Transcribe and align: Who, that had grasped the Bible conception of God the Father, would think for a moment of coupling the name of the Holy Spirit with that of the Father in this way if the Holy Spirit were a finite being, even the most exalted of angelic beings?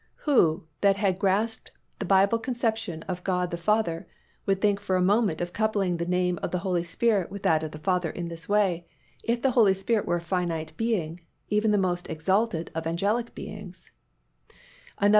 Who, 0.25 0.63
that 0.81 0.95
had 0.95 1.19
grasped 1.19 1.73
the 1.99 2.05
Bible 2.07 2.39
conception 2.39 3.03
of 3.03 3.23
God 3.23 3.51
the 3.51 3.55
Father, 3.57 4.07
would 4.47 4.59
think 4.59 4.79
for 4.79 4.95
a 4.95 4.99
moment 4.99 5.41
of 5.41 5.53
coupling 5.53 5.97
the 5.97 6.07
name 6.07 6.39
of 6.41 6.49
the 6.49 6.57
Holy 6.65 6.83
Spirit 6.83 7.29
with 7.29 7.43
that 7.43 7.61
of 7.61 7.69
the 7.69 7.77
Father 7.77 8.09
in 8.09 8.27
this 8.27 8.49
way 8.49 8.87
if 9.23 9.43
the 9.43 9.51
Holy 9.51 9.75
Spirit 9.75 10.07
were 10.07 10.15
a 10.15 10.19
finite 10.21 10.75
being, 10.75 11.19
even 11.49 11.69
the 11.69 11.77
most 11.77 12.09
exalted 12.09 12.71
of 12.73 12.87
angelic 12.87 13.35
beings? 13.35 13.91